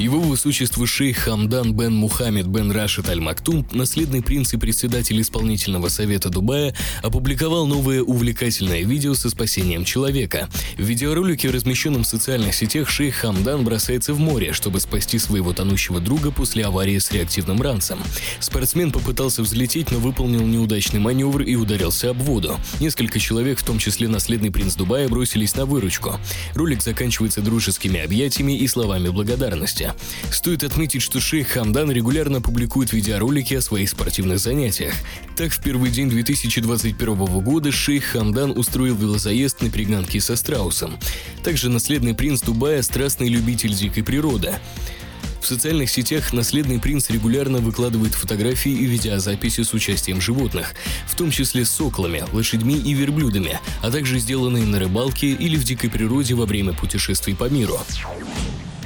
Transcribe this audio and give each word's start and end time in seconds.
Его 0.00 0.18
высочество 0.18 0.86
шейх 0.86 1.18
Хамдан 1.18 1.74
бен 1.74 1.94
Мухаммед 1.94 2.46
бен 2.46 2.72
Рашид 2.72 3.06
Аль 3.10 3.20
Мактум, 3.20 3.66
наследный 3.70 4.22
принц 4.22 4.54
и 4.54 4.56
председатель 4.56 5.20
исполнительного 5.20 5.90
совета 5.90 6.30
Дубая, 6.30 6.74
опубликовал 7.02 7.66
новое 7.66 8.02
увлекательное 8.02 8.82
видео 8.82 9.12
со 9.12 9.28
спасением 9.28 9.84
человека. 9.84 10.48
В 10.78 10.80
видеоролике, 10.80 11.50
размещенном 11.50 12.04
в 12.04 12.06
социальных 12.06 12.54
сетях, 12.54 12.88
шейх 12.88 13.16
Хамдан 13.16 13.62
бросается 13.62 14.14
в 14.14 14.18
море, 14.18 14.54
чтобы 14.54 14.80
спасти 14.80 15.18
своего 15.18 15.52
тонущего 15.52 16.00
друга 16.00 16.30
после 16.30 16.64
аварии 16.64 16.96
с 16.96 17.12
реактивным 17.12 17.60
ранцем. 17.60 17.98
Спортсмен 18.40 18.92
попытался 18.92 19.42
взлететь, 19.42 19.90
но 19.90 19.98
выполнил 19.98 20.46
неудачный 20.46 20.98
маневр 20.98 21.42
и 21.42 21.56
ударился 21.56 22.08
об 22.08 22.22
воду. 22.22 22.58
Несколько 22.80 23.18
человек, 23.18 23.58
в 23.58 23.66
том 23.66 23.78
числе 23.78 24.08
наследный 24.08 24.50
принц 24.50 24.76
Дубая, 24.76 25.10
бросились 25.10 25.56
на 25.56 25.66
выручку. 25.66 26.18
Ролик 26.54 26.80
заканчивается 26.80 27.42
дружескими 27.42 28.00
объятиями 28.00 28.56
и 28.56 28.66
словами 28.66 29.10
благодарности. 29.10 29.89
Стоит 30.30 30.64
отметить, 30.64 31.02
что 31.02 31.20
шейх 31.20 31.48
Хамдан 31.48 31.90
регулярно 31.90 32.40
публикует 32.40 32.92
видеоролики 32.92 33.54
о 33.54 33.60
своих 33.60 33.90
спортивных 33.90 34.38
занятиях. 34.38 34.94
Так, 35.36 35.52
в 35.52 35.62
первый 35.62 35.90
день 35.90 36.08
2021 36.10 37.14
года 37.40 37.72
шейх 37.72 38.04
Хамдан 38.04 38.52
устроил 38.56 38.96
велозаезд 38.96 39.62
на 39.62 39.70
перегонке 39.70 40.20
со 40.20 40.36
страусом. 40.36 40.98
Также 41.42 41.68
наследный 41.68 42.14
принц 42.14 42.40
Дубая– 42.42 42.82
страстный 42.82 43.28
любитель 43.28 43.74
дикой 43.74 44.02
природы. 44.02 44.54
В 45.40 45.46
социальных 45.46 45.90
сетях 45.90 46.32
наследный 46.32 46.78
принц 46.78 47.08
регулярно 47.08 47.58
выкладывает 47.58 48.14
фотографии 48.14 48.72
и 48.72 48.84
видеозаписи 48.84 49.62
с 49.62 49.72
участием 49.72 50.20
животных, 50.20 50.74
в 51.06 51.16
том 51.16 51.30
числе 51.30 51.64
с 51.64 51.70
соклами, 51.70 52.24
лошадьми 52.32 52.76
и 52.76 52.92
верблюдами, 52.92 53.58
а 53.82 53.90
также 53.90 54.18
сделанные 54.18 54.64
на 54.64 54.78
рыбалке 54.78 55.28
или 55.28 55.56
в 55.56 55.64
дикой 55.64 55.90
природе 55.90 56.34
во 56.34 56.44
время 56.44 56.74
путешествий 56.74 57.34
по 57.34 57.48
миру. 57.48 57.78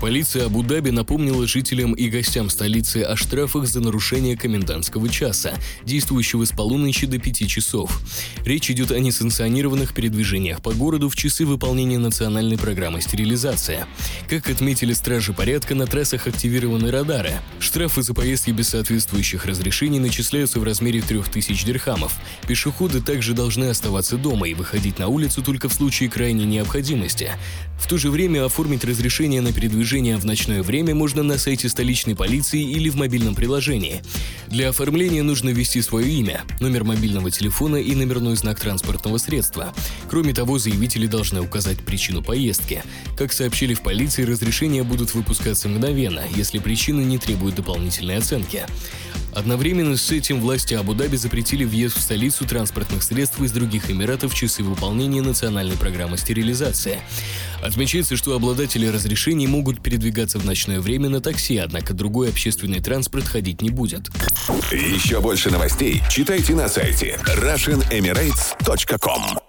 Полиция 0.00 0.46
Абу-Даби 0.46 0.88
напомнила 0.88 1.46
жителям 1.46 1.92
и 1.92 2.08
гостям 2.08 2.48
столицы 2.48 3.02
о 3.02 3.16
штрафах 3.16 3.66
за 3.66 3.80
нарушение 3.80 4.34
комендантского 4.34 5.10
часа, 5.10 5.52
действующего 5.84 6.46
с 6.46 6.52
полуночи 6.52 7.06
до 7.06 7.18
5 7.18 7.46
часов. 7.46 8.00
Речь 8.42 8.70
идет 8.70 8.92
о 8.92 8.98
несанкционированных 8.98 9.92
передвижениях 9.92 10.62
по 10.62 10.72
городу 10.72 11.10
в 11.10 11.16
часы 11.16 11.44
выполнения 11.44 11.98
национальной 11.98 12.56
программы 12.56 13.02
стерилизация. 13.02 13.86
Как 14.26 14.48
отметили 14.48 14.94
стражи 14.94 15.34
порядка, 15.34 15.74
на 15.74 15.86
трассах 15.86 16.26
активированы 16.26 16.90
радары. 16.90 17.34
Штрафы 17.58 18.02
за 18.02 18.14
поездки 18.14 18.52
без 18.52 18.70
соответствующих 18.70 19.44
разрешений 19.44 19.98
начисляются 19.98 20.60
в 20.60 20.64
размере 20.64 21.02
3000 21.02 21.66
дирхамов. 21.66 22.14
Пешеходы 22.48 23.02
также 23.02 23.34
должны 23.34 23.66
оставаться 23.66 24.16
дома 24.16 24.48
и 24.48 24.54
выходить 24.54 24.98
на 24.98 25.08
улицу 25.08 25.42
только 25.42 25.68
в 25.68 25.74
случае 25.74 26.08
крайней 26.08 26.46
необходимости. 26.46 27.32
В 27.78 27.86
то 27.86 27.98
же 27.98 28.10
время 28.10 28.46
оформить 28.46 28.84
разрешение 28.84 29.40
на 29.40 29.52
передвижение 29.52 29.89
в 29.90 30.24
ночное 30.24 30.62
время 30.62 30.94
можно 30.94 31.24
на 31.24 31.36
сайте 31.36 31.68
столичной 31.68 32.14
полиции 32.14 32.62
или 32.62 32.88
в 32.90 32.94
мобильном 32.94 33.34
приложении. 33.34 34.02
Для 34.46 34.68
оформления 34.68 35.24
нужно 35.24 35.48
ввести 35.48 35.82
свое 35.82 36.08
имя, 36.08 36.42
номер 36.60 36.84
мобильного 36.84 37.32
телефона 37.32 37.74
и 37.74 37.96
номерной 37.96 38.36
знак 38.36 38.60
транспортного 38.60 39.18
средства. 39.18 39.74
Кроме 40.08 40.32
того, 40.32 40.60
заявители 40.60 41.08
должны 41.08 41.40
указать 41.40 41.80
причину 41.80 42.22
поездки. 42.22 42.84
Как 43.16 43.32
сообщили 43.32 43.74
в 43.74 43.82
полиции, 43.82 44.22
разрешения 44.22 44.84
будут 44.84 45.12
выпускаться 45.12 45.68
мгновенно, 45.68 46.22
если 46.36 46.60
причина 46.60 47.00
не 47.00 47.18
требует 47.18 47.56
дополнительной 47.56 48.18
оценки. 48.18 48.66
Одновременно 49.34 49.96
с 49.96 50.10
этим 50.10 50.40
власти 50.40 50.74
Абу-Даби 50.74 51.16
запретили 51.16 51.64
въезд 51.64 51.96
в 51.96 52.00
столицу 52.00 52.44
транспортных 52.46 53.02
средств 53.02 53.40
из 53.40 53.52
других 53.52 53.90
Эмиратов 53.90 54.32
в 54.32 54.36
часы 54.36 54.62
выполнения 54.62 55.22
национальной 55.22 55.76
программы 55.76 56.18
стерилизации. 56.18 56.98
Отмечается, 57.62 58.16
что 58.16 58.34
обладатели 58.34 58.86
разрешений 58.86 59.46
могут 59.46 59.80
передвигаться 59.82 60.38
в 60.38 60.44
ночное 60.44 60.80
время 60.80 61.08
на 61.08 61.20
такси, 61.20 61.58
однако 61.58 61.94
другой 61.94 62.30
общественный 62.30 62.80
транспорт 62.80 63.28
ходить 63.28 63.62
не 63.62 63.70
будет. 63.70 64.08
Еще 64.70 65.20
больше 65.20 65.50
новостей 65.50 66.02
читайте 66.08 66.54
на 66.54 66.68
сайте 66.68 67.18
RussianEmirates.com 67.36 69.39